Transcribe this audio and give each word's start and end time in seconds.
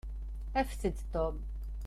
Afet-d 0.59 0.97
Tom. 1.11 1.37